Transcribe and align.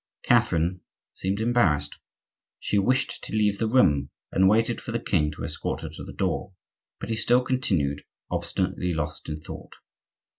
Catherine 0.23 0.81
seemed 1.13 1.39
embarrassed. 1.39 1.99
She 2.59 2.79
wished 2.79 3.23
to 3.25 3.33
leave 3.33 3.59
the 3.59 3.67
room, 3.67 4.09
and 4.31 4.49
waited 4.49 4.81
for 4.81 4.91
the 4.91 4.99
king 4.99 5.29
to 5.33 5.43
escort 5.43 5.81
her 5.83 5.89
to 5.89 6.03
the 6.03 6.11
door; 6.11 6.53
but 6.99 7.11
he 7.11 7.15
still 7.15 7.43
continued 7.43 8.03
obstinately 8.31 8.95
lost 8.95 9.29
in 9.29 9.41
thought. 9.41 9.73